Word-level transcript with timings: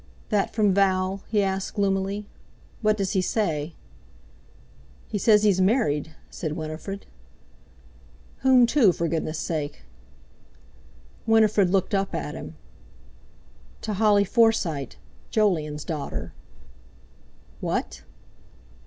"That 0.29 0.51
from 0.55 0.73
Val," 0.73 1.21
he 1.27 1.43
asked 1.43 1.75
gloomily. 1.75 2.25
"What 2.81 2.97
does 2.97 3.11
he 3.11 3.21
say?" 3.21 3.75
"He 5.07 5.19
says 5.19 5.43
he's 5.43 5.61
married," 5.61 6.15
said 6.31 6.53
Winifred. 6.53 7.05
"Whom 8.39 8.65
to, 8.65 8.93
for 8.93 9.07
Goodness' 9.07 9.37
sake?" 9.37 9.83
Winifred 11.27 11.69
looked 11.69 11.93
up 11.93 12.15
at 12.15 12.33
him. 12.33 12.55
"To 13.83 13.93
Holly 13.93 14.25
Forsyte, 14.25 14.95
Jolyon's 15.29 15.85
daughter." 15.85 16.33
"What?" 17.59 18.01